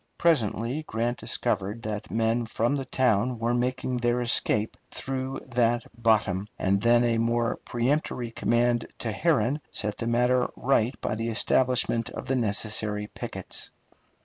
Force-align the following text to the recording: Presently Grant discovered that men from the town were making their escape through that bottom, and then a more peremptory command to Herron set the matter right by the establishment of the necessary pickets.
Presently 0.17 0.81
Grant 0.87 1.19
discovered 1.19 1.83
that 1.83 2.09
men 2.09 2.47
from 2.47 2.75
the 2.75 2.85
town 2.85 3.37
were 3.37 3.53
making 3.53 3.97
their 3.97 4.19
escape 4.19 4.75
through 4.89 5.41
that 5.51 5.85
bottom, 5.95 6.47
and 6.57 6.81
then 6.81 7.03
a 7.03 7.19
more 7.19 7.57
peremptory 7.65 8.31
command 8.31 8.87
to 8.97 9.11
Herron 9.11 9.61
set 9.69 9.99
the 9.99 10.07
matter 10.07 10.49
right 10.55 10.99
by 11.01 11.13
the 11.13 11.29
establishment 11.29 12.09
of 12.09 12.25
the 12.25 12.35
necessary 12.35 13.05
pickets. 13.13 13.69